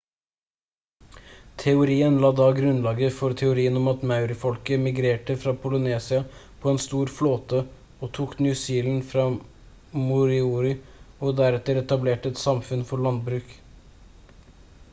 teorien 1.63 2.15
la 2.21 2.29
da 2.37 2.45
grunnlaget 2.59 3.13
for 3.17 3.35
teorien 3.41 3.75
om 3.81 3.89
at 3.91 4.05
maori-folket 4.11 4.81
migrerte 4.85 5.35
fra 5.43 5.53
polynesia 5.65 6.21
på 6.63 6.71
en 6.73 6.81
stor 6.85 7.11
flåte 7.17 7.59
og 8.07 8.11
tok 8.19 8.33
new 8.45 8.55
zealand 8.63 9.05
fra 9.11 9.25
moriori 10.09 10.71
og 11.19 11.37
deretter 11.41 11.83
etablerte 11.83 12.33
et 12.35 12.41
samfunn 12.47 12.83
for 12.93 13.07
landbruk 13.09 13.55